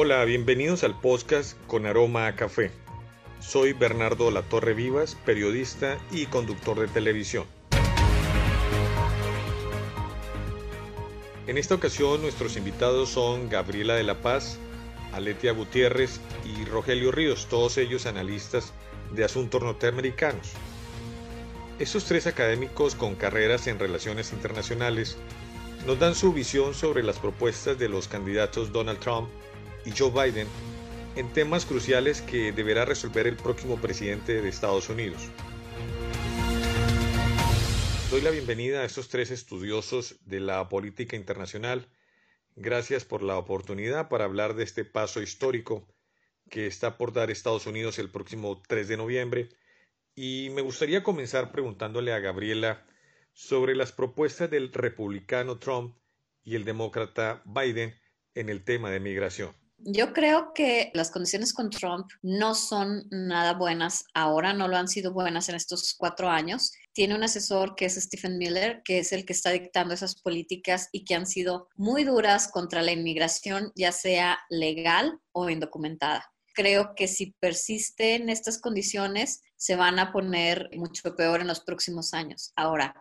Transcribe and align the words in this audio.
Hola, 0.00 0.24
bienvenidos 0.24 0.84
al 0.84 0.96
podcast 1.00 1.58
con 1.66 1.84
aroma 1.84 2.28
a 2.28 2.36
café. 2.36 2.70
Soy 3.40 3.72
Bernardo 3.72 4.30
Latorre 4.30 4.72
Vivas, 4.72 5.16
periodista 5.26 5.98
y 6.12 6.26
conductor 6.26 6.78
de 6.78 6.86
televisión. 6.86 7.46
En 11.48 11.58
esta 11.58 11.74
ocasión 11.74 12.22
nuestros 12.22 12.56
invitados 12.56 13.08
son 13.08 13.48
Gabriela 13.48 13.96
de 13.96 14.04
la 14.04 14.22
Paz, 14.22 14.60
Aletia 15.12 15.50
Gutiérrez 15.50 16.20
y 16.44 16.64
Rogelio 16.66 17.10
Ríos, 17.10 17.48
todos 17.48 17.76
ellos 17.76 18.06
analistas 18.06 18.72
de 19.12 19.24
asuntos 19.24 19.60
norteamericanos. 19.64 20.52
Estos 21.80 22.04
tres 22.04 22.28
académicos 22.28 22.94
con 22.94 23.16
carreras 23.16 23.66
en 23.66 23.80
relaciones 23.80 24.32
internacionales 24.32 25.16
nos 25.88 25.98
dan 25.98 26.14
su 26.14 26.32
visión 26.32 26.72
sobre 26.72 27.02
las 27.02 27.18
propuestas 27.18 27.80
de 27.80 27.88
los 27.88 28.06
candidatos 28.06 28.72
Donald 28.72 29.00
Trump 29.00 29.28
Joe 29.96 30.10
Biden 30.10 30.46
en 31.16 31.32
temas 31.32 31.66
cruciales 31.66 32.22
que 32.22 32.52
deberá 32.52 32.84
resolver 32.84 33.26
el 33.26 33.36
próximo 33.36 33.80
presidente 33.80 34.40
de 34.40 34.48
Estados 34.48 34.88
Unidos. 34.88 35.28
Doy 38.10 38.20
la 38.22 38.30
bienvenida 38.30 38.80
a 38.80 38.84
estos 38.84 39.08
tres 39.08 39.30
estudiosos 39.30 40.16
de 40.24 40.40
la 40.40 40.68
política 40.68 41.16
internacional. 41.16 41.88
Gracias 42.56 43.04
por 43.04 43.22
la 43.22 43.36
oportunidad 43.36 44.08
para 44.08 44.24
hablar 44.24 44.54
de 44.54 44.64
este 44.64 44.84
paso 44.84 45.20
histórico 45.20 45.86
que 46.48 46.66
está 46.66 46.96
por 46.96 47.12
dar 47.12 47.30
Estados 47.30 47.66
Unidos 47.66 47.98
el 47.98 48.10
próximo 48.10 48.62
3 48.66 48.88
de 48.88 48.96
noviembre. 48.96 49.48
Y 50.14 50.50
me 50.54 50.62
gustaría 50.62 51.02
comenzar 51.02 51.52
preguntándole 51.52 52.12
a 52.12 52.18
Gabriela 52.18 52.86
sobre 53.32 53.76
las 53.76 53.92
propuestas 53.92 54.50
del 54.50 54.72
republicano 54.72 55.58
Trump 55.58 55.96
y 56.42 56.54
el 56.54 56.64
demócrata 56.64 57.42
Biden 57.44 57.94
en 58.34 58.48
el 58.48 58.64
tema 58.64 58.90
de 58.90 59.00
migración. 59.00 59.54
Yo 59.80 60.12
creo 60.12 60.52
que 60.54 60.90
las 60.92 61.10
condiciones 61.10 61.52
con 61.52 61.70
Trump 61.70 62.08
no 62.20 62.54
son 62.54 63.06
nada 63.10 63.54
buenas 63.54 64.04
ahora, 64.12 64.52
no 64.52 64.66
lo 64.66 64.76
han 64.76 64.88
sido 64.88 65.12
buenas 65.12 65.48
en 65.48 65.54
estos 65.54 65.94
cuatro 65.96 66.28
años. 66.28 66.72
Tiene 66.92 67.14
un 67.14 67.22
asesor 67.22 67.76
que 67.76 67.84
es 67.84 67.94
Stephen 67.94 68.38
Miller, 68.38 68.82
que 68.84 68.98
es 68.98 69.12
el 69.12 69.24
que 69.24 69.32
está 69.32 69.50
dictando 69.50 69.94
esas 69.94 70.20
políticas 70.20 70.88
y 70.90 71.04
que 71.04 71.14
han 71.14 71.26
sido 71.26 71.68
muy 71.76 72.02
duras 72.02 72.48
contra 72.48 72.82
la 72.82 72.90
inmigración, 72.90 73.72
ya 73.76 73.92
sea 73.92 74.40
legal 74.50 75.20
o 75.30 75.48
indocumentada. 75.48 76.28
Creo 76.54 76.94
que 76.96 77.06
si 77.06 77.36
persisten 77.38 78.30
estas 78.30 78.60
condiciones, 78.60 79.42
se 79.56 79.76
van 79.76 80.00
a 80.00 80.12
poner 80.12 80.70
mucho 80.76 81.14
peor 81.14 81.40
en 81.40 81.46
los 81.46 81.60
próximos 81.60 82.14
años. 82.14 82.52
Ahora, 82.56 82.94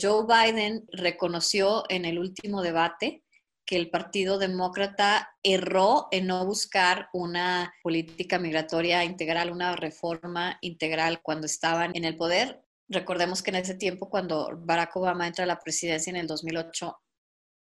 Joe 0.00 0.26
Biden 0.26 0.84
reconoció 0.90 1.84
en 1.88 2.04
el 2.04 2.18
último 2.18 2.60
debate 2.60 3.23
que 3.66 3.76
el 3.76 3.90
Partido 3.90 4.38
Demócrata 4.38 5.30
erró 5.42 6.08
en 6.10 6.26
no 6.26 6.44
buscar 6.44 7.08
una 7.12 7.72
política 7.82 8.38
migratoria 8.38 9.04
integral, 9.04 9.50
una 9.50 9.76
reforma 9.76 10.58
integral 10.60 11.20
cuando 11.22 11.46
estaban 11.46 11.94
en 11.94 12.04
el 12.04 12.16
poder. 12.16 12.62
Recordemos 12.88 13.42
que 13.42 13.50
en 13.50 13.56
ese 13.56 13.74
tiempo, 13.74 14.10
cuando 14.10 14.50
Barack 14.56 14.96
Obama 14.96 15.26
entra 15.26 15.44
a 15.44 15.48
la 15.48 15.60
presidencia 15.60 16.10
en 16.10 16.16
el 16.16 16.26
2008, 16.26 16.96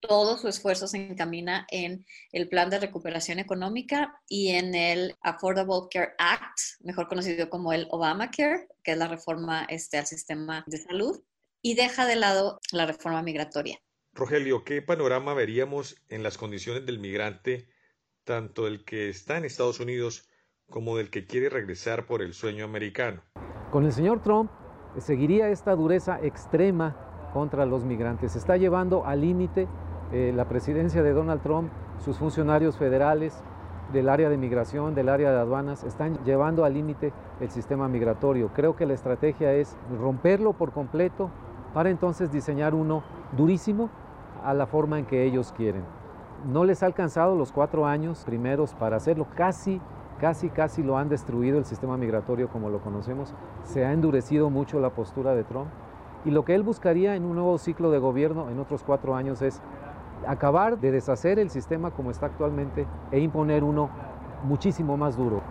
todo 0.08 0.38
su 0.38 0.50
esfuerzo 0.50 0.86
se 0.88 0.98
encamina 0.98 1.66
en 1.72 2.06
el 2.34 2.50
plan 2.50 2.70
de 2.70 2.80
recuperación 2.80 3.40
económica 3.40 4.20
y 4.28 4.50
en 4.50 4.76
el 4.76 5.16
Affordable 5.22 5.88
Care 5.90 6.14
Act, 6.18 6.60
mejor 6.82 7.08
conocido 7.08 7.50
como 7.50 7.72
el 7.72 7.88
Obamacare, 7.90 8.68
que 8.84 8.92
es 8.92 8.98
la 8.98 9.08
reforma 9.08 9.66
este, 9.70 9.98
al 9.98 10.06
sistema 10.06 10.66
de 10.68 10.78
salud, 10.78 11.24
y 11.62 11.76
deja 11.76 12.06
de 12.06 12.18
lado 12.18 12.60
la 12.74 12.86
reforma 12.86 13.22
migratoria. 13.22 13.80
Rogelio, 14.16 14.64
¿qué 14.64 14.84
panorama 14.84 15.34
veríamos 15.34 15.98
en 16.08 16.22
las 16.22 16.38
condiciones 16.38 16.86
del 16.86 17.00
migrante, 17.00 17.68
tanto 18.24 18.66
del 18.66 18.86
que 18.86 19.10
está 19.10 19.38
en 19.38 19.46
Estados 19.46 19.80
Unidos 19.80 20.30
como 20.70 20.98
del 20.98 21.10
que 21.10 21.26
quiere 21.26 21.50
regresar 21.50 22.06
por 22.06 22.22
el 22.22 22.34
sueño 22.36 22.64
americano? 22.64 23.24
Con 23.72 23.86
el 23.86 23.92
señor 23.92 24.22
Trump 24.22 24.52
seguiría 25.00 25.50
esta 25.50 25.76
dureza 25.76 26.20
extrema 26.22 27.32
contra 27.34 27.66
los 27.66 27.86
migrantes. 27.86 28.36
Está 28.36 28.56
llevando 28.56 29.04
al 29.04 29.22
límite 29.22 29.68
eh, 30.12 30.32
la 30.36 30.48
presidencia 30.48 31.02
de 31.02 31.12
Donald 31.12 31.42
Trump, 31.42 31.72
sus 31.98 32.20
funcionarios 32.20 32.78
federales 32.78 33.42
del 33.94 34.10
área 34.10 34.30
de 34.30 34.38
migración, 34.38 34.94
del 34.94 35.10
área 35.10 35.32
de 35.32 35.40
aduanas, 35.40 35.84
están 35.84 36.24
llevando 36.24 36.66
al 36.66 36.76
límite 36.76 37.12
el 37.42 37.50
sistema 37.50 37.88
migratorio. 37.88 38.52
Creo 38.54 38.76
que 38.76 38.86
la 38.86 38.94
estrategia 38.94 39.54
es 39.54 39.76
romperlo 40.00 40.54
por 40.54 40.72
completo 40.72 41.32
para 41.74 41.90
entonces 41.90 42.32
diseñar 42.32 42.76
uno 42.76 43.04
durísimo 43.36 43.90
a 44.44 44.54
la 44.54 44.66
forma 44.66 45.00
en 45.00 45.06
que 45.06 45.24
ellos 45.24 45.54
quieren. 45.56 45.84
No 46.46 46.66
les 46.66 46.84
ha 46.84 46.88
alcanzado 46.88 47.36
los 47.36 47.52
cuatro 47.52 47.86
años 47.86 48.24
primeros 48.26 48.74
para 48.74 48.98
hacerlo, 48.98 49.28
casi, 49.36 49.80
casi, 50.20 50.50
casi 50.50 50.84
lo 50.84 50.98
han 50.98 51.10
destruido 51.10 51.58
el 51.58 51.66
sistema 51.66 51.98
migratorio 51.98 52.50
como 52.50 52.70
lo 52.70 52.82
conocemos, 52.82 53.34
se 53.64 53.86
ha 53.86 53.94
endurecido 53.94 54.50
mucho 54.50 54.80
la 54.80 54.90
postura 54.90 55.36
de 55.36 55.44
Trump 55.44 55.70
y 56.26 56.32
lo 56.32 56.46
que 56.46 56.56
él 56.56 56.64
buscaría 56.64 57.16
en 57.16 57.26
un 57.26 57.36
nuevo 57.36 57.58
ciclo 57.58 57.92
de 57.92 58.00
gobierno 58.00 58.50
en 58.50 58.60
otros 58.60 58.84
cuatro 58.84 59.16
años 59.16 59.42
es 59.42 59.62
acabar 60.28 60.80
de 60.80 60.92
deshacer 60.92 61.40
el 61.40 61.50
sistema 61.50 61.92
como 61.92 62.12
está 62.12 62.28
actualmente 62.28 62.88
e 63.12 63.20
imponer 63.20 63.64
uno 63.64 63.90
muchísimo 64.44 64.98
más 64.98 65.18
duro. 65.18 65.42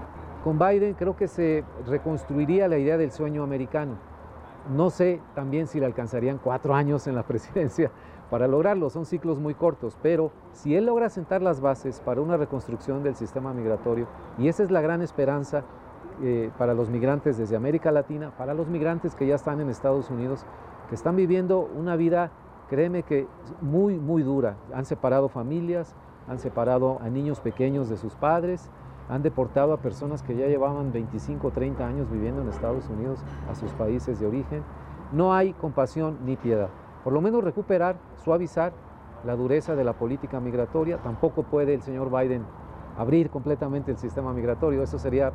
Con 0.45 0.59
Biden 0.59 0.95
creo 0.95 1.17
que 1.17 1.29
se 1.29 1.65
reconstruiría 1.87 2.69
la 2.69 2.79
idea 2.79 2.97
del 2.97 3.13
sueño 3.13 3.43
americano. 3.43 3.97
No 4.75 4.91
sé 4.91 5.21
también 5.35 5.67
si 5.67 5.79
le 5.79 5.87
alcanzarían 5.87 6.39
cuatro 6.39 6.75
años 6.75 7.07
en 7.07 7.15
la 7.15 7.23
presidencia, 7.27 7.91
para 8.33 8.49
lograrlo. 8.49 8.89
Son 8.89 9.05
ciclos 9.05 9.39
muy 9.39 9.53
cortos, 9.53 9.99
pero 10.03 10.33
si 10.53 10.75
él 10.75 10.87
logra 10.87 11.11
sentar 11.11 11.43
las 11.43 11.61
bases 11.61 12.01
para 12.01 12.23
una 12.23 12.39
reconstrucción 12.39 13.03
del 13.03 13.15
sistema 13.15 13.53
migratorio, 13.53 14.07
y 14.39 14.49
esa 14.49 14.63
es 14.63 14.71
la 14.71 14.81
gran 14.81 15.03
esperanza 15.03 15.65
eh, 16.23 16.51
para 16.57 16.73
los 16.73 16.89
migrantes 16.89 17.37
desde 17.37 17.57
América 17.57 17.93
Latina, 17.93 18.33
para 18.39 18.55
los 18.55 18.69
migrantes 18.69 19.15
que 19.15 19.27
ya 19.27 19.35
están 19.35 19.61
en 19.61 19.69
Estados 19.69 20.09
Unidos, 20.09 20.47
que 20.89 20.95
están 20.95 21.15
viviendo 21.15 21.69
una 21.77 21.95
vida, 21.95 22.31
créeme 22.71 23.03
que 23.03 23.27
muy, 23.61 23.99
muy 23.99 24.23
dura. 24.23 24.57
Han 24.73 24.87
separado 24.87 25.29
familias, 25.29 25.95
han 26.27 26.39
separado 26.39 27.01
a 27.03 27.11
niños 27.11 27.39
pequeños 27.39 27.91
de 27.91 27.99
sus 27.99 28.15
padres, 28.15 28.71
han 29.11 29.23
deportado 29.23 29.75
a 29.75 29.83
personas 29.83 30.23
que 30.23 30.35
ya 30.35 30.47
llevaban 30.47 30.91
25 30.91 31.49
o 31.49 31.51
30 31.51 31.87
años 31.87 32.11
viviendo 32.11 32.41
en 32.41 32.49
Estados 32.49 32.89
Unidos 32.89 33.23
a 33.51 33.55
sus 33.55 33.73
países 33.73 34.21
de 34.21 34.27
origen. 34.27 34.63
No 35.13 35.35
hay 35.35 35.53
compasión 35.53 36.17
ni 36.25 36.37
piedad 36.37 36.71
por 37.03 37.13
lo 37.13 37.21
menos 37.21 37.43
recuperar, 37.45 37.97
suavizar 38.25 38.73
la 39.25 39.37
dureza 39.37 39.75
de 39.75 39.85
la 39.85 39.93
política 39.93 40.41
migratoria. 40.41 40.99
Tampoco 40.99 41.45
puede 41.45 41.75
el 41.75 41.83
señor 41.83 42.11
Biden 42.11 42.45
abrir 42.97 43.31
completamente 43.31 43.91
el 43.91 43.99
sistema 43.99 44.33
migratorio, 44.33 44.83
eso 44.83 44.99
sería 44.99 45.33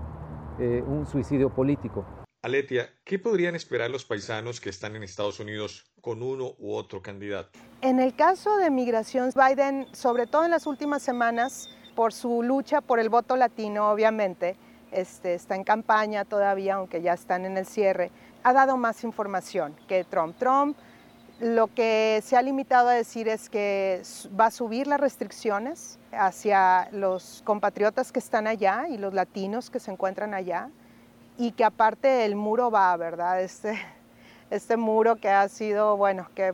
eh, 0.60 0.84
un 0.86 1.06
suicidio 1.06 1.50
político. 1.50 2.06
Aletia, 2.44 2.90
¿qué 3.04 3.18
podrían 3.18 3.56
esperar 3.56 3.90
los 3.90 4.06
paisanos 4.06 4.62
que 4.62 4.70
están 4.70 4.96
en 4.96 5.04
Estados 5.04 5.40
Unidos 5.40 5.92
con 6.02 6.22
uno 6.22 6.54
u 6.60 6.74
otro 6.74 7.02
candidato? 7.02 7.60
En 7.82 8.00
el 8.00 8.16
caso 8.16 8.58
de 8.58 8.70
migración, 8.70 9.32
Biden, 9.36 9.88
sobre 9.94 10.28
todo 10.28 10.46
en 10.46 10.52
las 10.52 10.68
últimas 10.68 11.02
semanas, 11.02 11.68
por 11.96 12.14
su 12.14 12.44
lucha 12.44 12.82
por 12.82 13.00
el 13.00 13.10
voto 13.10 13.36
latino, 13.36 13.90
obviamente, 13.90 14.56
este, 14.92 15.34
está 15.34 15.56
en 15.56 15.64
campaña 15.64 16.26
todavía, 16.26 16.76
aunque 16.76 17.02
ya 17.02 17.14
están 17.14 17.44
en 17.46 17.58
el 17.58 17.66
cierre, 17.66 18.12
ha 18.44 18.54
dado 18.54 18.78
más 18.78 19.04
información 19.04 19.76
que 19.88 20.04
Trump. 20.04 20.38
Trump 20.38 20.78
lo 21.40 21.68
que 21.74 22.22
se 22.24 22.36
ha 22.36 22.42
limitado 22.42 22.90
a 22.90 22.94
decir 22.94 23.28
es 23.28 23.50
que 23.50 24.02
va 24.40 24.48
a 24.48 24.52
subir 24.52 24.88
las 24.88 25.00
restricciones 25.00 26.00
hacia 26.12 26.90
los 26.92 27.42
compatriotas 27.46 28.12
que 28.12 28.20
están 28.20 28.48
allá 28.48 28.88
y 28.90 28.98
los 28.98 29.14
latinos 29.14 29.70
que 29.70 29.80
se 29.80 29.92
encuentran 29.92 30.34
allá 30.34 30.70
y 31.38 31.52
que 31.52 31.64
aparte 31.64 32.26
el 32.26 32.36
muro 32.36 32.72
va, 32.72 32.96
¿verdad? 32.98 33.44
Este, 33.48 33.80
este 34.50 34.78
muro 34.78 35.18
que 35.18 35.30
ha 35.30 35.48
sido, 35.50 35.96
bueno, 35.98 36.30
que 36.34 36.54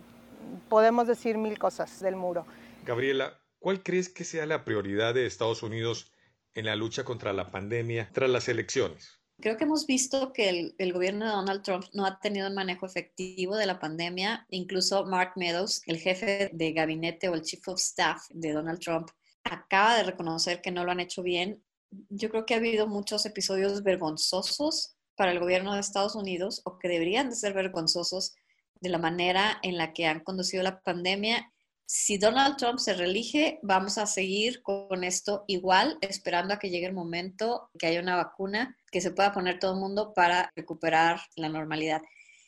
podemos 0.67 1.07
decir 1.07 1.37
mil 1.37 1.57
cosas 1.57 2.01
del 2.01 2.15
muro. 2.15 2.45
Gabriela, 2.85 3.39
¿cuál 3.59 3.81
crees 3.81 4.09
que 4.09 4.25
sea 4.25 4.45
la 4.45 4.65
prioridad 4.65 5.13
de 5.13 5.25
Estados 5.25 5.63
Unidos 5.63 6.11
en 6.53 6.65
la 6.65 6.75
lucha 6.75 7.03
contra 7.03 7.31
la 7.33 7.51
pandemia 7.51 8.09
tras 8.11 8.29
las 8.29 8.49
elecciones? 8.49 9.22
Creo 9.43 9.57
que 9.57 9.65
hemos 9.65 9.85
visto 9.85 10.31
que 10.31 10.73
el, 10.77 10.93
gobierno 10.93 11.25
de 11.25 11.31
Donald 11.31 11.63
Trump 11.63 11.83
no 11.91 12.05
ha 12.05 12.17
tenido 12.17 12.47
un 12.47 12.55
manejo 12.55 12.85
efectivo 12.85 13.57
de 13.57 13.65
la 13.65 13.77
pandemia. 13.77 14.45
Incluso 14.47 15.03
Mark 15.05 15.33
Meadows, 15.35 15.81
el 15.85 15.97
jefe 15.97 16.49
de 16.53 16.71
gabinete 16.71 17.27
o 17.27 17.33
el 17.33 17.41
chief 17.41 17.67
of 17.67 17.77
staff 17.77 18.21
de 18.29 18.53
Donald 18.53 18.79
Trump, 18.79 19.09
acaba 19.43 19.97
de 19.97 20.03
reconocer 20.03 20.61
que 20.61 20.71
no 20.71 20.85
lo 20.85 20.91
han 20.93 21.01
hecho 21.01 21.23
bien. 21.23 21.61
Yo 22.07 22.29
creo 22.29 22.45
que 22.45 22.53
ha 22.53 22.57
habido 22.57 22.87
muchos 22.87 23.25
episodios 23.25 23.83
vergonzosos 23.83 24.95
para 25.17 25.33
el 25.33 25.41
gobierno 25.41 25.73
de 25.73 25.81
Estados 25.81 26.15
Unidos 26.15 26.61
o 26.63 26.79
que 26.79 26.87
deberían 26.87 27.29
de 27.29 27.35
ser 27.35 27.53
vergonzosos 27.53 28.35
de 28.79 28.89
la 28.91 28.97
manera 28.97 29.59
en 29.61 29.75
la 29.75 29.91
que 29.91 30.05
han 30.07 30.21
conducido 30.21 30.63
la 30.63 30.79
pandemia 30.79 31.51
si 31.85 32.17
Donald 32.17 32.57
Trump 32.57 32.79
se 32.79 32.93
reelige, 32.93 33.59
vamos 33.61 33.97
a 33.97 34.05
seguir 34.05 34.61
con 34.61 35.03
esto 35.03 35.43
igual, 35.47 35.97
esperando 36.01 36.53
a 36.53 36.59
que 36.59 36.69
llegue 36.69 36.87
el 36.87 36.93
momento 36.93 37.69
que 37.77 37.87
haya 37.87 38.01
una 38.01 38.15
vacuna 38.15 38.77
que 38.91 39.01
se 39.01 39.11
pueda 39.11 39.31
poner 39.31 39.59
todo 39.59 39.73
el 39.73 39.79
mundo 39.79 40.13
para 40.13 40.51
recuperar 40.55 41.21
la 41.35 41.49
normalidad. 41.49 42.01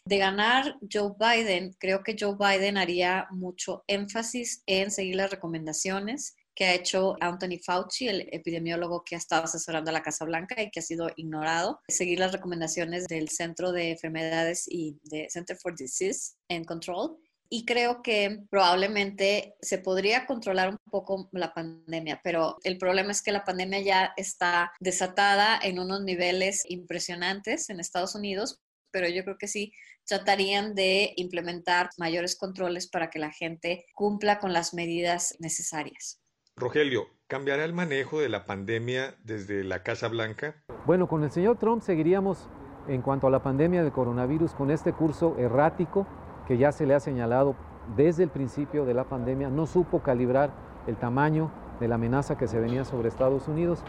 De 0.06 0.18
ganar 0.20 0.78
Joe 0.92 1.14
Biden, 1.20 1.76
creo 1.80 2.04
que 2.04 2.16
Joe 2.20 2.36
Biden 2.38 2.78
haría 2.78 3.28
mucho 3.32 3.84
énfasis 3.88 4.62
en 4.68 4.92
seguir 4.92 5.16
las 5.16 5.32
recomendaciones, 5.32 6.36
que 6.56 6.66
ha 6.66 6.74
hecho 6.74 7.16
Anthony 7.20 7.60
Fauci, 7.64 8.08
el 8.08 8.30
epidemiólogo 8.32 9.04
que 9.04 9.16
ha 9.16 9.18
estado 9.18 9.44
asesorando 9.44 9.90
a 9.90 9.94
la 9.94 10.04
Casa 10.04 10.24
Blanca 10.24 10.62
y 10.62 10.72
que 10.72 10.80
ha 10.80 10.84
sido 10.84 11.10
ignorado. 11.18 11.82
Seguir 11.90 12.20
las 12.20 12.32
recomendaciones 12.32 13.06
del 13.08 13.30
Centro 13.30 13.72
de 13.72 13.92
Enfermedades 13.92 14.66
y 14.68 14.98
de 15.04 15.28
Center 15.30 15.58
for 15.58 15.76
Disease 15.76 16.36
and 16.50 16.66
Control. 16.66 17.18
Y 17.50 17.66
creo 17.66 18.02
que 18.02 18.44
probablemente 18.50 19.56
se 19.62 19.78
podría 19.78 20.26
controlar 20.26 20.70
un 20.70 20.80
poco 20.90 21.30
la 21.32 21.54
pandemia, 21.54 22.22
pero 22.24 22.58
el 22.64 22.78
problema 22.78 23.12
es 23.12 23.22
que 23.22 23.32
la 23.32 23.44
pandemia 23.44 23.82
ya 23.82 24.14
está 24.18 24.72
desatada 24.80 25.60
en 25.62 25.80
unos 25.80 26.04
niveles 26.04 26.64
impresionantes 26.68 27.70
en 27.70 27.80
Estados 27.80 28.16
Unidos, 28.16 28.62
pero 28.92 29.08
yo 29.10 29.24
creo 29.24 29.38
que 29.38 29.48
sí 29.48 29.74
tratarían 30.06 30.76
de 30.76 31.14
implementar 31.18 31.90
mayores 31.98 32.36
controles 32.36 32.88
para 32.88 33.10
que 33.10 33.20
la 33.20 33.32
gente 33.32 33.86
cumpla 33.94 34.40
con 34.40 34.54
las 34.54 34.74
medidas 34.74 35.36
necesarias. 35.40 36.22
Rogelio, 36.56 37.08
¿cambiará 37.28 37.66
el 37.66 37.74
manejo 37.74 38.22
de 38.22 38.30
la 38.30 38.46
pandemia 38.46 39.18
desde 39.24 39.64
la 39.64 39.84
Casa 39.84 40.08
Blanca? 40.08 40.64
Bueno, 40.86 41.08
con 41.08 41.24
el 41.24 41.32
señor 41.32 41.60
Trump 41.60 41.84
seguiríamos 41.84 42.50
en 42.88 43.02
cuanto 43.02 43.28
a 43.28 43.32
la 43.32 43.44
pandemia 43.44 43.84
del 43.84 43.92
coronavirus 43.92 44.54
con 44.54 44.72
este 44.72 44.94
curso 44.94 45.36
errático 45.38 46.08
que 46.48 46.58
ya 46.58 46.72
se 46.72 46.86
le 46.86 46.96
ha 46.96 47.00
señalado 47.00 47.56
desde 47.96 48.24
el 48.24 48.30
principio 48.30 48.86
de 48.86 48.94
la 48.94 49.04
pandemia. 49.04 49.50
No 49.50 49.66
supo 49.66 50.00
calibrar 50.00 50.52
el 50.88 50.96
tamaño 50.96 51.50
de 51.80 51.88
la 51.88 51.96
amenaza 51.96 52.38
que 52.38 52.48
se 52.48 52.60
venía 52.60 52.86
sobre 52.86 53.10
Estados 53.10 53.48
Unidos 53.48 53.84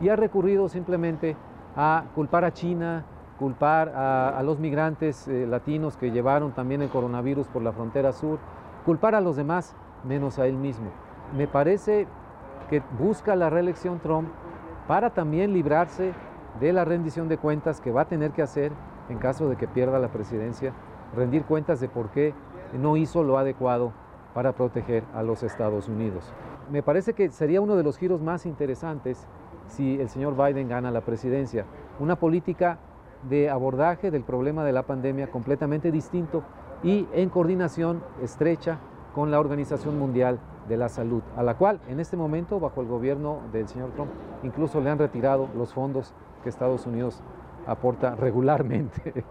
y 0.00 0.08
ha 0.08 0.16
recurrido 0.16 0.68
simplemente 0.68 1.36
a 1.76 2.04
culpar 2.14 2.44
a 2.44 2.52
China, 2.52 3.04
culpar 3.38 3.88
a, 3.90 4.42
los 4.42 4.58
migrantes 4.58 5.26
eh, 5.26 5.46
latinos 5.46 5.96
que 5.96 6.10
llevaron 6.10 6.52
también 6.52 6.82
el 6.82 6.90
coronavirus 6.90 7.48
por 7.48 7.62
la 7.62 7.72
frontera 7.72 8.12
sur, 8.12 8.38
culpar 8.84 9.14
a 9.14 9.20
los 9.20 9.36
demás 9.36 9.74
menos 10.04 10.38
a 10.38 10.46
él 10.46 10.56
mismo 10.56 10.90
me 11.36 11.46
parece 11.46 12.06
que 12.68 12.82
busca 12.98 13.36
la 13.36 13.50
reelección 13.50 13.98
Trump 14.00 14.28
para 14.86 15.10
también 15.10 15.52
librarse 15.52 16.12
de 16.60 16.72
la 16.72 16.84
rendición 16.84 17.28
de 17.28 17.38
cuentas 17.38 17.80
que 17.80 17.90
va 17.90 18.02
a 18.02 18.08
tener 18.08 18.32
que 18.32 18.42
hacer 18.42 18.72
en 19.08 19.18
caso 19.18 19.48
de 19.48 19.56
que 19.56 19.66
pierda 19.66 19.98
la 19.98 20.08
presidencia, 20.08 20.72
rendir 21.14 21.44
cuentas 21.44 21.80
de 21.80 21.88
por 21.88 22.10
qué 22.10 22.34
no 22.80 22.96
hizo 22.96 23.22
lo 23.22 23.38
adecuado 23.38 23.92
para 24.34 24.52
proteger 24.52 25.04
a 25.14 25.22
los 25.22 25.42
Estados 25.42 25.88
Unidos. 25.88 26.32
Me 26.70 26.82
parece 26.82 27.12
que 27.12 27.30
sería 27.30 27.60
uno 27.60 27.76
de 27.76 27.82
los 27.82 27.98
giros 27.98 28.22
más 28.22 28.46
interesantes 28.46 29.26
si 29.68 30.00
el 30.00 30.08
señor 30.08 30.36
Biden 30.36 30.68
gana 30.68 30.90
la 30.90 31.02
presidencia. 31.02 31.64
Una 32.00 32.16
política 32.16 32.78
de 33.28 33.50
abordaje 33.50 34.10
del 34.10 34.22
problema 34.22 34.64
de 34.64 34.72
la 34.72 34.82
pandemia 34.84 35.30
completamente 35.30 35.92
distinto 35.92 36.42
y 36.82 37.06
en 37.12 37.28
coordinación 37.28 38.02
estrecha 38.22 38.78
con 39.14 39.30
la 39.30 39.38
Organización 39.38 39.98
Mundial 39.98 40.40
de 40.68 40.76
la 40.76 40.88
Salud, 40.88 41.22
a 41.36 41.42
la 41.42 41.56
cual 41.56 41.80
en 41.88 42.00
este 42.00 42.16
momento, 42.16 42.58
bajo 42.58 42.80
el 42.80 42.88
gobierno 42.88 43.40
del 43.52 43.68
señor 43.68 43.90
Trump, 43.90 44.10
incluso 44.42 44.80
le 44.80 44.90
han 44.90 44.98
retirado 44.98 45.48
los 45.56 45.72
fondos 45.72 46.14
que 46.42 46.48
Estados 46.48 46.86
Unidos 46.86 47.22
aporta 47.66 48.14
regularmente. 48.16 49.24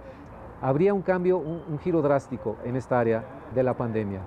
Habría 0.62 0.94
un 0.94 1.02
cambio, 1.02 1.40
un, 1.40 1.80
giro 1.80 2.04
drástico 2.04 2.60
en 2.64 2.76
esta 2.76 3.00
área 3.00 3.26
de 3.56 3.64
la 3.64 3.76
pandemia. 3.76 4.22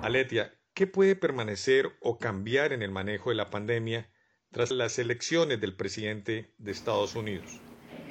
Aletia, 0.00 0.52
¿qué 0.74 0.86
puede 0.86 1.16
permanecer 1.16 1.90
o 2.00 2.18
cambiar 2.18 2.72
en 2.72 2.82
el 2.82 2.92
manejo 2.92 3.30
de 3.30 3.36
la 3.36 3.50
pandemia 3.50 4.08
tras 4.52 4.70
las 4.70 4.96
elecciones 5.00 5.60
del 5.60 5.74
presidente 5.74 6.54
de 6.58 6.70
Estados 6.70 7.16
Unidos? 7.16 7.60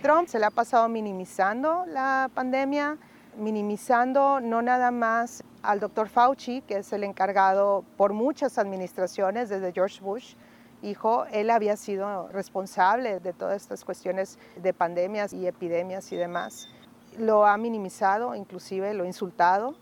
Trump 0.01 0.27
se 0.27 0.37
le 0.37 0.45
ha 0.45 0.51
pasado 0.51 0.89
minimizando 0.89 1.85
la 1.87 2.29
pandemia, 2.33 2.97
minimizando 3.37 4.41
no 4.41 4.61
nada 4.61 4.91
más 4.91 5.41
al 5.63 5.79
doctor 5.79 6.09
Fauci, 6.09 6.61
que 6.61 6.79
es 6.79 6.91
el 6.91 7.05
encargado 7.05 7.85
por 7.95 8.11
muchas 8.11 8.57
administraciones, 8.57 9.47
desde 9.47 9.71
George 9.71 10.01
Bush, 10.01 10.35
hijo, 10.81 11.25
él 11.31 11.49
había 11.49 11.77
sido 11.77 12.27
responsable 12.27 13.21
de 13.21 13.31
todas 13.31 13.61
estas 13.61 13.85
cuestiones 13.85 14.37
de 14.61 14.73
pandemias 14.73 15.31
y 15.31 15.47
epidemias 15.47 16.11
y 16.11 16.17
demás. 16.17 16.67
Lo 17.17 17.45
ha 17.45 17.57
minimizado, 17.57 18.35
inclusive 18.35 18.93
lo 18.93 19.03
ha 19.03 19.07
insultado, 19.07 19.75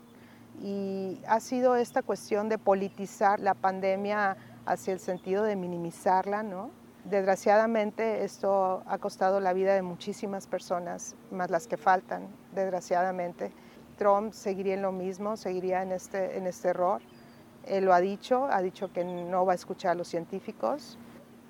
y 0.62 1.20
ha 1.26 1.40
sido 1.40 1.76
esta 1.76 2.02
cuestión 2.02 2.48
de 2.48 2.58
politizar 2.58 3.40
la 3.40 3.54
pandemia 3.54 4.36
hacia 4.66 4.92
el 4.92 5.00
sentido 5.00 5.42
de 5.42 5.56
minimizarla, 5.56 6.42
¿no? 6.42 6.70
Desgraciadamente 7.04 8.24
esto 8.24 8.82
ha 8.86 8.98
costado 8.98 9.38
la 9.38 9.52
vida 9.52 9.74
de 9.74 9.82
muchísimas 9.82 10.46
personas, 10.46 11.16
más 11.30 11.50
las 11.50 11.66
que 11.66 11.76
faltan, 11.76 12.28
desgraciadamente. 12.54 13.52
Trump 13.98 14.32
seguiría 14.32 14.74
en 14.74 14.82
lo 14.82 14.90
mismo, 14.90 15.36
seguiría 15.36 15.82
en 15.82 15.92
este, 15.92 16.38
en 16.38 16.46
este 16.46 16.68
error. 16.68 17.02
Él 17.66 17.84
lo 17.84 17.92
ha 17.92 18.00
dicho, 18.00 18.46
ha 18.50 18.62
dicho 18.62 18.92
que 18.92 19.04
no 19.04 19.44
va 19.44 19.52
a 19.52 19.54
escuchar 19.54 19.92
a 19.92 19.94
los 19.94 20.08
científicos. 20.08 20.98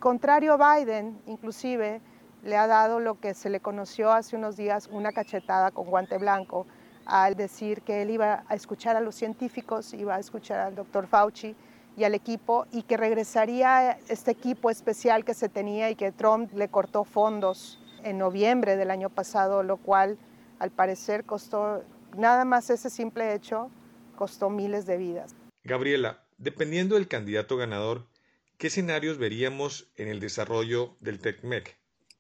Contrario 0.00 0.54
a 0.58 0.76
Biden, 0.76 1.20
inclusive, 1.26 2.00
le 2.44 2.56
ha 2.56 2.66
dado 2.66 3.00
lo 3.00 3.18
que 3.18 3.34
se 3.34 3.50
le 3.50 3.60
conoció 3.60 4.12
hace 4.12 4.36
unos 4.36 4.56
días, 4.56 4.88
una 4.90 5.12
cachetada 5.12 5.70
con 5.70 5.86
guante 5.86 6.18
blanco, 6.18 6.66
al 7.06 7.34
decir 7.34 7.82
que 7.82 8.02
él 8.02 8.10
iba 8.10 8.44
a 8.48 8.54
escuchar 8.54 8.96
a 8.96 9.00
los 9.00 9.14
científicos, 9.14 9.92
iba 9.94 10.14
a 10.14 10.20
escuchar 10.20 10.60
al 10.60 10.74
doctor 10.74 11.06
Fauci 11.06 11.54
y 11.96 12.04
al 12.04 12.14
equipo, 12.14 12.66
y 12.72 12.82
que 12.82 12.96
regresaría 12.96 13.98
este 14.08 14.32
equipo 14.32 14.70
especial 14.70 15.24
que 15.24 15.34
se 15.34 15.48
tenía 15.48 15.90
y 15.90 15.96
que 15.96 16.12
Trump 16.12 16.52
le 16.54 16.68
cortó 16.68 17.04
fondos 17.04 17.80
en 18.02 18.18
noviembre 18.18 18.76
del 18.76 18.90
año 18.90 19.10
pasado, 19.10 19.62
lo 19.62 19.76
cual 19.76 20.18
al 20.58 20.70
parecer 20.70 21.24
costó 21.24 21.82
Nada 22.16 22.44
más 22.44 22.70
ese 22.70 22.90
simple 22.90 23.34
hecho 23.34 23.70
costó 24.14 24.48
miles 24.48 24.86
de 24.86 24.96
vidas. 24.96 25.34
Gabriela, 25.64 26.22
dependiendo 26.38 26.94
del 26.94 27.08
candidato 27.08 27.56
ganador, 27.56 28.06
¿qué 28.56 28.68
escenarios 28.68 29.18
veríamos 29.18 29.88
en 29.96 30.06
el 30.08 30.20
desarrollo 30.20 30.96
del 31.00 31.18
TECMEC? 31.18 31.76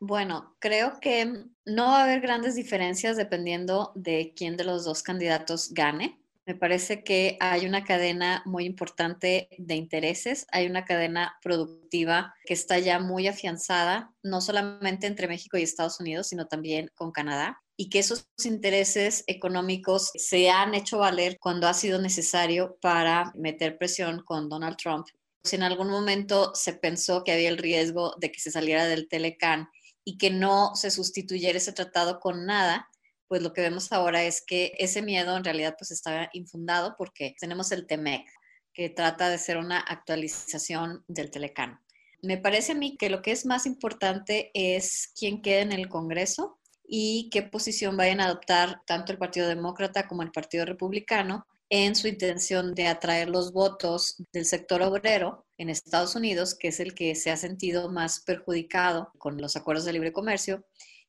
Bueno, 0.06 0.54
creo 0.58 1.00
que 1.00 1.46
no 1.64 1.84
va 1.86 2.00
a 2.00 2.04
haber 2.04 2.20
grandes 2.20 2.56
diferencias 2.56 3.16
dependiendo 3.16 3.90
de 3.94 4.34
quién 4.36 4.58
de 4.58 4.64
los 4.64 4.84
dos 4.84 5.02
candidatos 5.02 5.72
gane. 5.72 6.20
Me 6.44 6.54
parece 6.54 7.02
que 7.02 7.38
hay 7.40 7.64
una 7.64 7.84
cadena 7.84 8.42
muy 8.44 8.66
importante 8.66 9.48
de 9.56 9.76
intereses, 9.76 10.46
hay 10.52 10.66
una 10.66 10.84
cadena 10.84 11.38
productiva 11.42 12.34
que 12.44 12.52
está 12.52 12.78
ya 12.78 12.98
muy 12.98 13.28
afianzada, 13.28 14.12
no 14.22 14.42
solamente 14.42 15.06
entre 15.06 15.26
México 15.26 15.56
y 15.56 15.62
Estados 15.62 15.98
Unidos, 16.00 16.26
sino 16.26 16.48
también 16.48 16.90
con 16.94 17.10
Canadá 17.10 17.62
y 17.74 17.88
que 17.88 18.00
esos 18.00 18.28
intereses 18.44 19.24
económicos 19.26 20.10
se 20.16 20.50
han 20.50 20.74
hecho 20.74 20.98
valer 20.98 21.38
cuando 21.40 21.66
ha 21.66 21.72
sido 21.72 21.98
necesario 21.98 22.76
para 22.82 23.32
meter 23.34 23.78
presión 23.78 24.22
con 24.22 24.50
Donald 24.50 24.76
Trump. 24.76 25.06
Si 25.44 25.56
en 25.56 25.62
algún 25.62 25.88
momento 25.88 26.54
se 26.54 26.74
pensó 26.74 27.24
que 27.24 27.32
había 27.32 27.48
el 27.48 27.56
riesgo 27.56 28.14
de 28.20 28.30
que 28.30 28.40
se 28.40 28.50
saliera 28.50 28.84
del 28.84 29.08
Telecan 29.08 29.70
y 30.04 30.18
que 30.18 30.30
no 30.30 30.74
se 30.74 30.90
sustituyera 30.90 31.58
ese 31.58 31.72
tratado 31.72 32.20
con 32.20 32.46
nada, 32.46 32.88
pues 33.28 33.42
lo 33.42 33.52
que 33.52 33.62
vemos 33.62 33.92
ahora 33.92 34.22
es 34.22 34.42
que 34.46 34.74
ese 34.78 35.02
miedo 35.02 35.36
en 35.36 35.44
realidad 35.44 35.74
pues 35.78 35.90
estaba 35.90 36.28
infundado 36.32 36.94
porque 36.96 37.34
tenemos 37.40 37.72
el 37.72 37.86
TEMEC, 37.86 38.26
que 38.72 38.90
trata 38.90 39.28
de 39.28 39.38
ser 39.38 39.56
una 39.56 39.78
actualización 39.78 41.04
del 41.08 41.30
Telecan. 41.30 41.80
Me 42.22 42.38
parece 42.38 42.72
a 42.72 42.74
mí 42.74 42.96
que 42.96 43.10
lo 43.10 43.22
que 43.22 43.32
es 43.32 43.46
más 43.46 43.66
importante 43.66 44.50
es 44.54 45.12
quién 45.18 45.42
queda 45.42 45.60
en 45.60 45.72
el 45.72 45.88
Congreso 45.88 46.58
y 46.86 47.28
qué 47.30 47.42
posición 47.42 47.96
vayan 47.96 48.20
a 48.20 48.26
adoptar 48.26 48.82
tanto 48.86 49.12
el 49.12 49.18
Partido 49.18 49.48
Demócrata 49.48 50.06
como 50.06 50.22
el 50.22 50.32
Partido 50.32 50.64
Republicano 50.64 51.46
en 51.70 51.94
su 51.94 52.08
intención 52.08 52.74
de 52.74 52.86
atraer 52.86 53.28
los 53.28 53.52
votos 53.52 54.22
del 54.32 54.44
sector 54.44 54.82
obrero 54.82 55.46
en 55.58 55.70
Estados 55.70 56.14
Unidos, 56.14 56.56
que 56.58 56.68
es 56.68 56.80
el 56.80 56.94
que 56.94 57.14
se 57.14 57.30
ha 57.30 57.36
sentido 57.36 57.90
más 57.90 58.22
perjudicado 58.24 59.10
con 59.18 59.40
los 59.40 59.56
acuerdos 59.56 59.84
de 59.84 59.92
libre 59.92 60.12
comercio, 60.12 60.64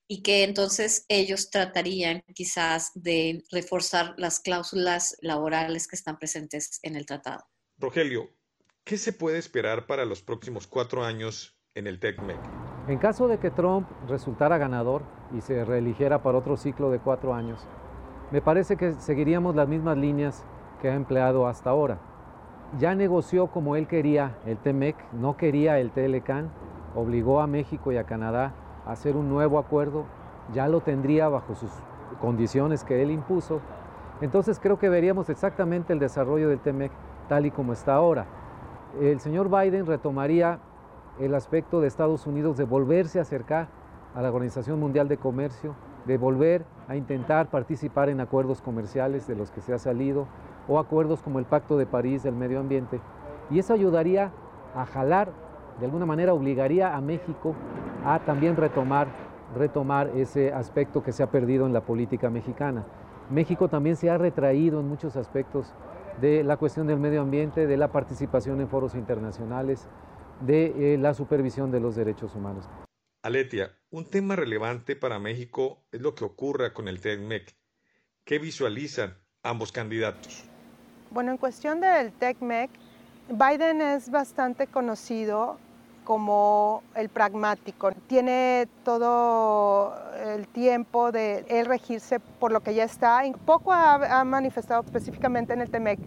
y 0.07 0.21
que 0.21 0.43
entonces 0.43 1.05
ellos 1.07 1.49
tratarían 1.49 2.23
quizás 2.33 2.91
de 2.93 3.43
reforzar 3.51 4.13
las 4.17 4.39
cláusulas 4.39 5.17
laborales 5.21 5.87
que 5.87 5.95
están 5.95 6.17
presentes 6.17 6.79
en 6.83 6.95
el 6.95 7.05
tratado. 7.05 7.43
Rogelio, 7.77 8.29
¿qué 8.83 8.97
se 8.97 9.13
puede 9.13 9.39
esperar 9.39 9.87
para 9.87 10.05
los 10.05 10.21
próximos 10.21 10.67
cuatro 10.67 11.03
años 11.03 11.57
en 11.73 11.87
el 11.87 11.99
TECMEC? 11.99 12.39
En 12.87 12.99
caso 12.99 13.27
de 13.27 13.39
que 13.39 13.49
Trump 13.49 13.89
resultara 14.07 14.59
ganador 14.59 15.03
y 15.35 15.41
se 15.41 15.65
reeligiera 15.65 16.21
para 16.21 16.37
otro 16.37 16.55
ciclo 16.55 16.91
de 16.91 16.99
cuatro 16.99 17.33
años, 17.33 17.67
me 18.35 18.41
parece 18.41 18.75
que 18.75 18.91
seguiríamos 18.95 19.55
las 19.55 19.69
mismas 19.69 19.97
líneas 19.97 20.43
que 20.81 20.89
ha 20.89 20.93
empleado 20.93 21.47
hasta 21.47 21.69
ahora. 21.69 21.99
Ya 22.77 22.93
negoció 22.93 23.47
como 23.47 23.77
él 23.77 23.87
quería 23.87 24.35
el 24.45 24.57
TEMEC, 24.57 24.97
no 25.13 25.37
quería 25.37 25.79
el 25.79 25.91
TLCAN, 25.91 26.49
obligó 26.95 27.39
a 27.39 27.47
México 27.47 27.93
y 27.93 27.97
a 27.97 28.03
Canadá 28.03 28.51
a 28.85 28.91
hacer 28.91 29.15
un 29.15 29.29
nuevo 29.29 29.57
acuerdo, 29.57 30.03
ya 30.53 30.67
lo 30.67 30.81
tendría 30.81 31.29
bajo 31.29 31.55
sus 31.55 31.71
condiciones 32.19 32.83
que 32.83 33.01
él 33.01 33.09
impuso. 33.09 33.61
Entonces 34.19 34.59
creo 34.59 34.77
que 34.77 34.89
veríamos 34.89 35.29
exactamente 35.29 35.93
el 35.93 35.99
desarrollo 35.99 36.49
del 36.49 36.59
TEMEC 36.59 36.91
tal 37.29 37.45
y 37.45 37.51
como 37.51 37.71
está 37.71 37.93
ahora. 37.93 38.25
El 38.99 39.21
señor 39.21 39.49
Biden 39.49 39.85
retomaría 39.85 40.59
el 41.21 41.35
aspecto 41.35 41.79
de 41.79 41.87
Estados 41.87 42.27
Unidos 42.27 42.57
de 42.57 42.65
volverse 42.65 43.17
a 43.17 43.21
acercar 43.21 43.69
a 44.13 44.21
la 44.21 44.27
Organización 44.27 44.77
Mundial 44.77 45.07
de 45.07 45.15
Comercio, 45.15 45.73
de 46.05 46.17
volver 46.17 46.65
a 46.87 46.95
intentar 46.95 47.49
participar 47.49 48.09
en 48.09 48.19
acuerdos 48.19 48.61
comerciales 48.61 49.27
de 49.27 49.35
los 49.35 49.51
que 49.51 49.61
se 49.61 49.73
ha 49.73 49.79
salido 49.79 50.27
o 50.67 50.79
acuerdos 50.79 51.21
como 51.21 51.39
el 51.39 51.45
Pacto 51.45 51.77
de 51.77 51.85
París 51.85 52.23
del 52.23 52.35
Medio 52.35 52.59
Ambiente. 52.59 52.99
Y 53.49 53.59
eso 53.59 53.73
ayudaría 53.73 54.31
a 54.75 54.85
jalar, 54.85 55.31
de 55.79 55.85
alguna 55.85 56.05
manera 56.05 56.33
obligaría 56.33 56.95
a 56.95 57.01
México 57.01 57.55
a 58.05 58.19
también 58.19 58.55
retomar, 58.55 59.07
retomar 59.55 60.09
ese 60.15 60.53
aspecto 60.53 61.03
que 61.03 61.11
se 61.11 61.23
ha 61.23 61.27
perdido 61.27 61.65
en 61.65 61.73
la 61.73 61.81
política 61.81 62.29
mexicana. 62.29 62.85
México 63.29 63.67
también 63.67 63.95
se 63.95 64.09
ha 64.09 64.17
retraído 64.17 64.79
en 64.79 64.87
muchos 64.87 65.15
aspectos 65.15 65.73
de 66.21 66.43
la 66.43 66.57
cuestión 66.57 66.87
del 66.87 66.99
medio 66.99 67.21
ambiente, 67.21 67.67
de 67.67 67.77
la 67.77 67.89
participación 67.89 68.61
en 68.61 68.67
foros 68.67 68.95
internacionales, 68.95 69.87
de 70.41 70.93
eh, 70.93 70.97
la 70.97 71.13
supervisión 71.13 71.71
de 71.71 71.79
los 71.79 71.95
derechos 71.95 72.35
humanos. 72.35 72.69
Aletia, 73.25 73.71
un 73.89 74.05
tema 74.05 74.35
relevante 74.35 74.95
para 74.95 75.17
México 75.17 75.81
es 75.91 75.99
lo 75.99 76.13
que 76.13 76.23
ocurra 76.23 76.75
con 76.75 76.87
el 76.87 77.01
TECMEC. 77.01 77.57
¿Qué 78.23 78.37
visualizan 78.37 79.17
ambos 79.41 79.71
candidatos? 79.71 80.43
Bueno, 81.09 81.31
en 81.31 81.37
cuestión 81.37 81.81
del 81.81 82.11
TECMEC, 82.11 82.69
Biden 83.29 83.81
es 83.81 84.11
bastante 84.11 84.67
conocido 84.67 85.57
como 86.03 86.83
el 86.95 87.09
pragmático. 87.09 87.93
Tiene 88.05 88.67
todo 88.83 89.95
el 90.23 90.47
tiempo 90.47 91.11
de 91.11 91.45
él 91.49 91.65
regirse 91.65 92.19
por 92.19 92.51
lo 92.51 92.61
que 92.61 92.75
ya 92.75 92.83
está. 92.83 93.23
Poco 93.43 93.73
ha, 93.73 94.23
manifestado 94.23 94.83
específicamente 94.83 95.51
en 95.51 95.61
el 95.61 95.71
TEMEC, 95.71 95.97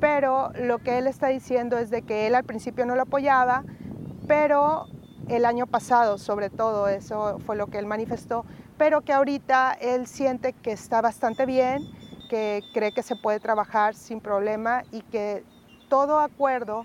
pero 0.00 0.52
lo 0.58 0.78
que 0.78 0.96
él 0.96 1.06
está 1.06 1.26
diciendo 1.26 1.76
es 1.76 1.90
de 1.90 2.00
que 2.00 2.26
él 2.26 2.34
al 2.34 2.44
principio 2.44 2.86
no 2.86 2.96
lo 2.96 3.02
apoyaba, 3.02 3.62
pero 4.26 4.86
el 5.28 5.44
año 5.44 5.66
pasado 5.66 6.18
sobre 6.18 6.50
todo 6.50 6.88
eso 6.88 7.38
fue 7.44 7.56
lo 7.56 7.66
que 7.66 7.78
él 7.78 7.86
manifestó, 7.86 8.44
pero 8.78 9.00
que 9.00 9.12
ahorita 9.12 9.76
él 9.80 10.06
siente 10.06 10.52
que 10.52 10.72
está 10.72 11.00
bastante 11.00 11.46
bien, 11.46 11.82
que 12.28 12.62
cree 12.72 12.92
que 12.92 13.02
se 13.02 13.16
puede 13.16 13.40
trabajar 13.40 13.94
sin 13.94 14.20
problema 14.20 14.82
y 14.92 15.02
que 15.02 15.44
todo 15.88 16.20
acuerdo 16.20 16.84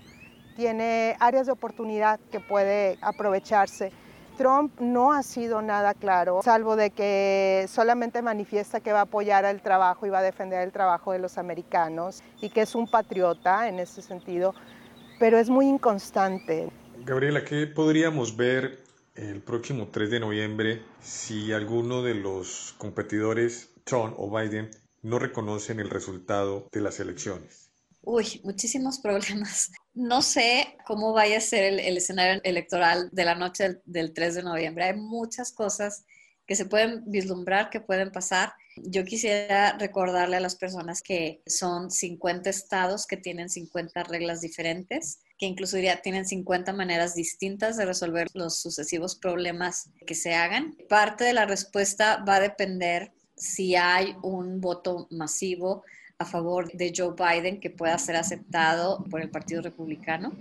tiene 0.56 1.16
áreas 1.20 1.46
de 1.46 1.52
oportunidad 1.52 2.20
que 2.30 2.40
puede 2.40 2.98
aprovecharse. 3.00 3.92
Trump 4.36 4.80
no 4.80 5.12
ha 5.12 5.22
sido 5.22 5.60
nada 5.60 5.92
claro, 5.92 6.40
salvo 6.42 6.74
de 6.74 6.90
que 6.90 7.66
solamente 7.68 8.22
manifiesta 8.22 8.80
que 8.80 8.92
va 8.92 9.00
a 9.00 9.02
apoyar 9.02 9.44
el 9.44 9.60
trabajo 9.60 10.06
y 10.06 10.10
va 10.10 10.18
a 10.18 10.22
defender 10.22 10.62
el 10.62 10.72
trabajo 10.72 11.12
de 11.12 11.18
los 11.18 11.36
americanos 11.36 12.22
y 12.40 12.48
que 12.48 12.62
es 12.62 12.74
un 12.74 12.90
patriota 12.90 13.68
en 13.68 13.78
ese 13.78 14.00
sentido, 14.00 14.54
pero 15.18 15.38
es 15.38 15.50
muy 15.50 15.68
inconstante. 15.68 16.70
Gabriela, 17.04 17.44
¿qué 17.44 17.66
podríamos 17.66 18.36
ver 18.36 18.84
el 19.16 19.42
próximo 19.42 19.88
3 19.88 20.08
de 20.08 20.20
noviembre 20.20 20.82
si 21.00 21.52
alguno 21.52 22.02
de 22.02 22.14
los 22.14 22.76
competidores, 22.78 23.70
Trump 23.82 24.14
o 24.18 24.30
Biden, 24.30 24.70
no 25.02 25.18
reconocen 25.18 25.80
el 25.80 25.90
resultado 25.90 26.68
de 26.70 26.80
las 26.80 27.00
elecciones? 27.00 27.72
Uy, 28.02 28.40
muchísimos 28.44 29.00
problemas. 29.00 29.72
No 29.94 30.22
sé 30.22 30.76
cómo 30.86 31.12
vaya 31.12 31.38
a 31.38 31.40
ser 31.40 31.64
el, 31.64 31.96
escenario 31.96 32.40
electoral 32.44 33.08
de 33.10 33.24
la 33.24 33.34
noche 33.34 33.64
del, 33.64 33.82
del, 33.84 34.12
3 34.12 34.36
de 34.36 34.42
noviembre. 34.44 34.84
Hay 34.84 34.96
muchas 34.96 35.52
cosas 35.52 36.04
que 36.46 36.56
se 36.56 36.66
pueden 36.66 37.02
vislumbrar, 37.06 37.70
que 37.70 37.80
pueden 37.80 38.10
pasar. 38.10 38.52
Yo 38.76 39.04
quisiera 39.04 39.76
recordarle 39.78 40.36
a 40.36 40.40
las 40.40 40.56
personas 40.56 41.02
que 41.02 41.42
son 41.46 41.90
50 41.90 42.50
estados 42.50 43.06
que 43.06 43.16
tienen 43.16 43.48
50 43.48 44.04
reglas 44.04 44.40
diferentes, 44.40 45.20
que 45.38 45.46
incluso 45.46 45.78
ya 45.78 46.00
tienen 46.02 46.26
50 46.26 46.72
maneras 46.72 47.14
distintas 47.14 47.76
de 47.76 47.86
resolver 47.86 48.28
los 48.34 48.58
sucesivos 48.58 49.16
problemas 49.16 49.90
que 50.06 50.14
se 50.14 50.34
hagan. 50.34 50.76
Parte 50.88 51.24
de 51.24 51.32
la 51.32 51.46
respuesta 51.46 52.24
va 52.26 52.36
a 52.36 52.40
depender 52.40 53.12
si 53.36 53.76
hay 53.76 54.16
un 54.22 54.60
voto 54.60 55.08
masivo 55.10 55.84
a 56.18 56.24
favor 56.24 56.70
de 56.72 56.92
Joe 56.96 57.14
Biden 57.16 57.60
que 57.60 57.70
pueda 57.70 57.98
ser 57.98 58.16
aceptado 58.16 59.04
por 59.10 59.20
el 59.20 59.30
Partido 59.30 59.62
Republicano. 59.62 60.32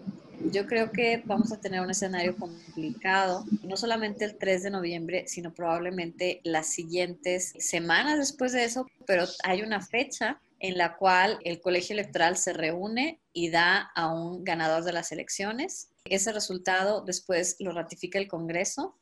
Yo 0.49 0.65
creo 0.65 0.91
que 0.91 1.21
vamos 1.25 1.51
a 1.51 1.59
tener 1.59 1.81
un 1.81 1.91
escenario 1.91 2.35
complicado, 2.35 3.45
no 3.63 3.77
solamente 3.77 4.25
el 4.25 4.37
3 4.37 4.63
de 4.63 4.69
noviembre, 4.69 5.27
sino 5.27 5.53
probablemente 5.53 6.41
las 6.43 6.67
siguientes 6.67 7.53
semanas 7.59 8.17
después 8.17 8.51
de 8.51 8.63
eso, 8.63 8.87
pero 9.05 9.25
hay 9.43 9.61
una 9.61 9.81
fecha 9.81 10.41
en 10.59 10.77
la 10.77 10.97
cual 10.97 11.39
el 11.43 11.59
colegio 11.59 11.93
electoral 11.93 12.37
se 12.37 12.53
reúne 12.53 13.19
y 13.33 13.49
da 13.49 13.91
a 13.95 14.13
un 14.13 14.43
ganador 14.43 14.83
de 14.83 14.93
las 14.93 15.11
elecciones. 15.11 15.89
Ese 16.05 16.31
resultado 16.31 17.01
después 17.01 17.55
lo 17.59 17.71
ratifica 17.71 18.19
el 18.19 18.27
Congreso 18.27 18.97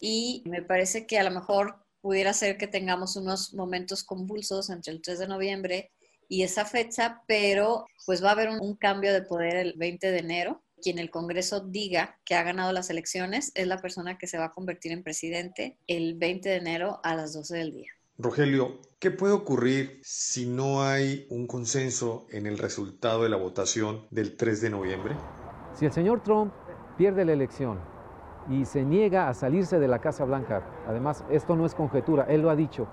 y 0.00 0.42
me 0.46 0.62
parece 0.62 1.06
que 1.06 1.18
a 1.18 1.24
lo 1.24 1.30
mejor 1.30 1.76
pudiera 2.00 2.32
ser 2.32 2.56
que 2.56 2.66
tengamos 2.66 3.16
unos 3.16 3.54
momentos 3.54 4.04
convulsos 4.04 4.70
entre 4.70 4.92
el 4.92 5.02
3 5.02 5.18
de 5.20 5.28
noviembre 5.28 5.90
y 6.28 6.42
esa 6.42 6.64
fecha, 6.64 7.22
pero 7.26 7.86
pues 8.04 8.22
va 8.22 8.28
a 8.28 8.32
haber 8.32 8.50
un, 8.50 8.76
cambio 8.76 9.12
de 9.12 9.22
poder 9.22 9.56
el 9.56 9.74
20 9.76 10.10
de 10.10 10.18
enero. 10.18 10.62
Quien 10.82 10.98
el 10.98 11.10
Congreso 11.10 11.60
diga 11.60 12.18
que 12.24 12.34
ha 12.34 12.42
ganado 12.42 12.72
las 12.72 12.90
elecciones 12.90 13.50
es 13.54 13.66
la 13.66 13.78
persona 13.78 14.16
que 14.16 14.26
se 14.26 14.38
va 14.38 14.46
a 14.46 14.52
convertir 14.52 14.92
en 14.92 15.02
presidente 15.02 15.76
el 15.86 16.14
20 16.16 16.48
de 16.48 16.56
enero 16.56 17.00
a 17.02 17.16
las 17.16 17.32
12 17.32 17.56
del 17.56 17.72
día. 17.72 17.90
Rogelio, 18.16 18.80
¿qué 18.98 19.10
puede 19.10 19.32
ocurrir 19.32 20.00
si 20.02 20.46
no 20.46 20.82
hay 20.82 21.26
un 21.30 21.46
consenso 21.46 22.26
en 22.30 22.46
el 22.46 22.58
resultado 22.58 23.22
de 23.22 23.28
la 23.28 23.36
votación 23.36 24.06
del 24.10 24.36
3 24.36 24.60
de 24.60 24.70
noviembre? 24.70 25.16
Si 25.74 25.86
el 25.86 25.92
señor 25.92 26.22
Trump 26.22 26.52
pierde 26.96 27.24
la 27.24 27.32
elección 27.32 27.78
y 28.48 28.64
se 28.64 28.82
niega 28.82 29.28
a 29.28 29.34
salirse 29.34 29.78
de 29.78 29.88
la 29.88 30.00
Casa 30.00 30.24
Blanca, 30.24 30.64
además 30.86 31.24
esto 31.30 31.54
no 31.54 31.66
es 31.66 31.74
conjetura, 31.74 32.26
él 32.28 32.42
lo 32.42 32.50
ha 32.50 32.56
dicho, 32.56 32.88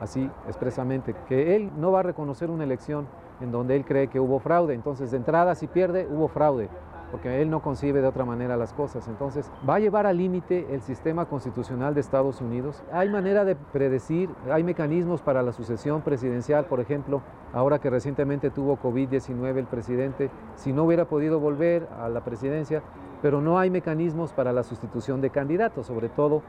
así 0.00 0.30
expresamente, 0.46 1.14
que 1.28 1.56
él 1.56 1.70
no 1.76 1.92
va 1.92 2.00
a 2.00 2.04
reconocer 2.04 2.50
una 2.50 2.64
elección 2.64 3.06
en 3.40 3.52
donde 3.52 3.76
él 3.76 3.84
cree 3.84 4.08
que 4.08 4.20
hubo 4.20 4.38
fraude. 4.40 4.74
Entonces, 4.74 5.10
de 5.10 5.16
entrada, 5.16 5.54
si 5.54 5.66
pierde, 5.66 6.06
hubo 6.06 6.28
fraude, 6.28 6.68
porque 7.10 7.42
él 7.42 7.50
no 7.50 7.60
concibe 7.60 8.00
de 8.00 8.06
otra 8.06 8.24
manera 8.24 8.56
las 8.56 8.72
cosas. 8.72 9.08
Entonces, 9.08 9.50
va 9.68 9.76
a 9.76 9.78
llevar 9.80 10.06
al 10.06 10.16
límite 10.16 10.66
el 10.70 10.80
sistema 10.82 11.26
constitucional 11.26 11.94
de 11.94 12.00
Estados 12.00 12.40
Unidos. 12.40 12.82
Hay 12.92 13.08
manera 13.08 13.44
de 13.44 13.56
predecir, 13.56 14.30
hay 14.50 14.62
mecanismos 14.62 15.20
para 15.22 15.42
la 15.42 15.52
sucesión 15.52 16.02
presidencial, 16.02 16.66
por 16.66 16.80
ejemplo, 16.80 17.22
ahora 17.52 17.78
que 17.78 17.90
recientemente 17.90 18.50
tuvo 18.50 18.78
COVID-19 18.78 19.56
el 19.56 19.66
presidente, 19.66 20.30
si 20.54 20.72
no 20.72 20.84
hubiera 20.84 21.06
podido 21.06 21.40
volver 21.40 21.88
a 22.00 22.08
la 22.08 22.20
presidencia, 22.20 22.82
pero 23.22 23.40
no 23.40 23.58
hay 23.58 23.70
mecanismos 23.70 24.32
para 24.32 24.52
la 24.52 24.62
sustitución 24.62 25.20
de 25.20 25.30
candidatos, 25.30 25.86
sobre 25.86 26.08
todo 26.08 26.42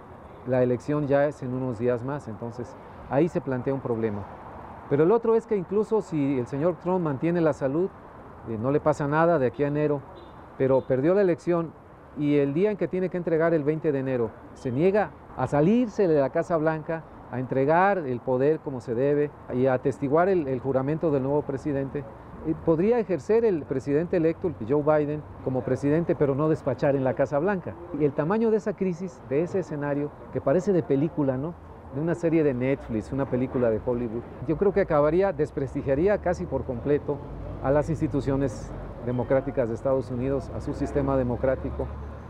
la 0.48 0.64
elección 0.64 1.08
ya 1.08 1.26
es 1.26 1.44
en 1.44 1.54
unos 1.54 1.80
días 1.80 2.04
más, 2.04 2.28
entonces 2.28 2.76
ahí 3.10 3.28
se 3.28 3.42
plantea 3.42 3.74
un 3.74 3.82
problema. 3.82 4.24
Pero 4.90 5.04
el 5.04 5.12
otro 5.12 5.36
es 5.36 5.48
que 5.48 5.56
incluso 5.56 6.02
si 6.02 6.40
el 6.40 6.48
señor 6.48 6.76
Trump 6.82 7.04
mantiene 7.04 7.42
la 7.42 7.54
salud, 7.54 7.90
eh, 8.50 8.58
no 8.60 8.72
le 8.72 8.80
pasa 8.80 9.08
nada 9.08 9.40
de 9.40 9.48
aquí 9.48 9.64
a 9.64 9.68
enero, 9.68 10.02
pero 10.62 10.82
perdió 10.82 11.16
la 11.16 11.24
elección 11.24 11.72
y 12.20 12.38
el 12.38 12.54
día 12.54 12.70
en 12.70 12.78
que 12.78 12.88
tiene 12.88 13.10
que 13.10 13.18
entregar 13.18 13.56
el 13.56 13.64
20 13.64 13.92
de 13.92 13.98
enero 13.98 14.30
se 14.54 14.72
niega 14.72 15.10
a 15.36 15.48
salirse 15.48 16.08
de 16.08 16.22
la 16.22 16.30
Casa 16.30 16.56
Blanca, 16.56 17.02
a 17.32 17.40
entregar 17.40 17.98
el 17.98 18.20
poder 18.20 18.60
como 18.60 18.80
se 18.80 18.94
debe 18.94 19.32
y 19.56 19.66
a 19.66 19.74
atestiguar 19.74 20.30
el, 20.30 20.60
juramento 20.60 21.10
del 21.10 21.24
nuevo 21.24 21.42
presidente, 21.42 22.04
eh, 22.46 22.54
podría 22.64 23.00
ejercer 23.00 23.44
el 23.44 23.64
presidente 23.64 24.18
electo, 24.18 24.52
Joe 24.70 24.84
Biden, 24.84 25.24
como 25.44 25.64
presidente, 25.64 26.14
pero 26.14 26.36
no 26.36 26.48
despachar 26.48 26.96
en 26.96 27.04
la 27.04 27.16
Casa 27.16 27.40
Blanca. 27.40 27.74
Y 28.00 28.06
el 28.06 28.12
tamaño 28.12 28.52
de 28.52 28.58
esa 28.58 28.74
crisis, 28.74 29.20
de 29.30 29.42
ese 29.42 29.62
escenario, 29.62 30.12
que 30.32 30.42
parece 30.42 30.74
de 30.74 30.84
película, 30.84 31.38
¿no? 31.38 31.56
de 31.96 32.02
una 32.02 32.14
serie 32.14 32.44
de 32.44 32.54
Netflix, 32.54 33.12
una 33.12 33.26
película 33.26 33.72
de 33.72 33.82
Hollywood, 33.84 34.22
yo 34.48 34.58
creo 34.58 34.72
que 34.74 34.82
acabaría, 34.82 35.34
desprestigiaría 35.34 36.20
casi 36.20 36.46
por 36.46 36.66
completo 36.66 37.18
a 37.64 37.72
las 37.72 37.90
instituciones 37.90 38.72
democráticas 39.06 39.70
de 39.70 39.76
Estados 39.76 40.10
Unidos, 40.10 40.50
a 40.56 40.62
su 40.62 40.74
sistema 40.74 41.18
democrático. 41.18 41.88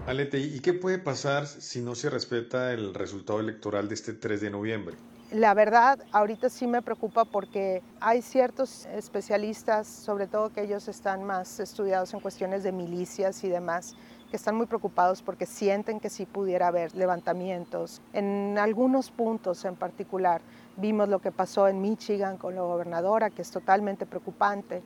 Alete, 0.08 0.40
¿y 0.40 0.60
qué 0.62 0.74
puede 0.74 0.98
pasar 0.98 1.46
si 1.46 1.82
no 1.82 1.96
se 1.96 2.10
respeta 2.10 2.74
el 2.74 2.94
resultado 2.94 3.40
electoral 3.40 3.88
de 3.88 3.96
este 3.96 4.14
3 4.14 4.42
de 4.42 4.50
noviembre? 4.50 4.96
La 5.32 5.54
verdad, 5.54 5.98
ahorita 6.12 6.50
sí 6.50 6.68
me 6.68 6.82
preocupa 6.82 7.24
porque 7.24 7.82
hay 8.02 8.22
ciertos 8.22 8.86
especialistas, 8.88 9.88
sobre 9.88 10.28
todo 10.28 10.50
que 10.50 10.64
ellos 10.64 10.90
están 10.90 11.24
más 11.24 11.62
estudiados 11.62 12.14
en 12.14 12.20
cuestiones 12.20 12.64
de 12.64 12.74
milicias 12.74 13.42
y 13.46 13.48
demás, 13.48 13.96
que 14.30 14.36
están 14.36 14.56
muy 14.56 14.66
preocupados 14.66 15.22
porque 15.22 15.46
sienten 15.46 16.02
que 16.02 16.10
sí 16.10 16.26
pudiera 16.26 16.68
haber 16.68 16.94
levantamientos. 16.96 18.02
En 18.12 18.58
algunos 18.58 19.10
puntos 19.10 19.64
en 19.64 19.76
particular, 19.76 20.42
vimos 20.76 21.08
lo 21.08 21.20
que 21.20 21.32
pasó 21.32 21.68
en 21.70 21.82
Michigan 21.82 22.38
con 22.38 22.56
la 22.56 22.62
gobernadora, 22.62 23.30
que 23.30 23.42
es 23.42 23.52
totalmente 23.52 24.06
preocupante, 24.06 24.82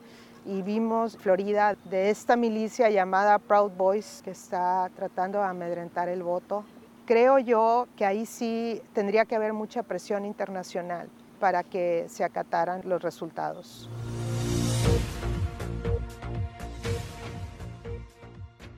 y 0.46 0.62
vimos 0.62 1.16
Florida 1.16 1.76
de 1.90 2.10
esta 2.10 2.36
milicia 2.36 2.88
llamada 2.88 3.38
Proud 3.38 3.72
Boys 3.72 4.20
que 4.24 4.30
está 4.30 4.88
tratando 4.94 5.40
de 5.40 5.44
amedrentar 5.46 6.08
el 6.08 6.22
voto. 6.22 6.64
Creo 7.04 7.38
yo 7.38 7.88
que 7.96 8.04
ahí 8.04 8.26
sí 8.26 8.80
tendría 8.92 9.24
que 9.24 9.34
haber 9.34 9.52
mucha 9.52 9.82
presión 9.82 10.24
internacional 10.24 11.08
para 11.40 11.64
que 11.64 12.06
se 12.08 12.24
acataran 12.24 12.82
los 12.84 13.02
resultados. 13.02 13.90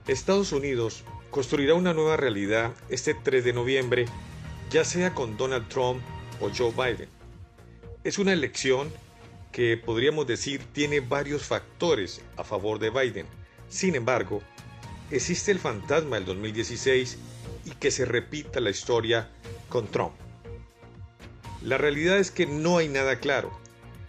Estados 0.07 0.53
Unidos 0.53 1.05
construirá 1.31 1.75
una 1.75 1.93
nueva 1.93 2.17
realidad 2.17 2.73
este 2.89 3.13
3 3.13 3.45
de 3.45 3.53
noviembre, 3.53 4.07
ya 4.71 4.85
sea 4.85 5.15
con 5.15 5.37
Donald 5.37 5.69
Trump 5.69 6.01
o 6.41 6.49
Joe 6.49 6.73
Biden. 6.73 7.11
Es 8.05 8.19
una 8.19 8.33
elección 8.33 8.91
que 9.59 9.77
podríamos 9.77 10.25
decir 10.29 10.63
tiene 10.73 11.01
varios 11.01 11.43
factores 11.43 12.21
a 12.37 12.45
favor 12.45 12.79
de 12.79 12.91
Biden. 12.91 13.27
Sin 13.69 13.97
embargo, 13.97 14.41
existe 15.11 15.51
el 15.51 15.59
fantasma 15.59 16.15
del 16.15 16.27
2016 16.27 17.19
y 17.65 17.71
que 17.73 17.91
se 17.91 18.05
repita 18.05 18.61
la 18.61 18.71
historia 18.71 19.29
con 19.69 19.89
Trump. 19.89 20.13
La 21.61 21.77
realidad 21.77 22.19
es 22.19 22.31
que 22.31 22.47
no 22.47 22.79
hay 22.79 22.89
nada 22.89 23.19
claro, 23.19 23.51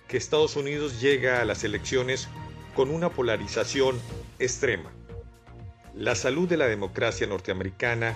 que 0.07 0.17
Estados 0.17 0.55
Unidos 0.55 1.01
llega 1.01 1.41
a 1.41 1.45
las 1.45 1.63
elecciones 1.63 2.27
con 2.75 2.91
una 2.91 3.09
polarización 3.09 3.99
extrema. 4.37 4.91
La 5.95 6.13
salud 6.13 6.47
de 6.47 6.57
la 6.57 6.67
democracia 6.67 7.25
norteamericana 7.25 8.15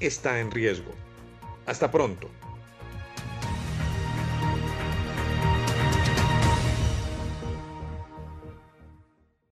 está 0.00 0.40
en 0.40 0.50
riesgo. 0.50 0.92
Hasta 1.64 1.92
pronto. 1.92 2.28